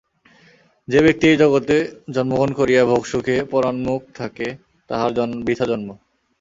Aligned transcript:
যে 0.87 0.99
ব্যক্তি 1.05 1.25
এই 1.27 1.37
জগতে 1.37 1.75
জন্মগ্রহণ 2.15 2.51
করিয়া 2.59 2.81
ভোগসুখে 2.85 3.35
পরাঙ্মুখ 3.51 4.01
থাকে 4.15 4.47
তাহার 4.89 5.11
বৃথা 5.45 5.65
জন্ম। 5.71 5.89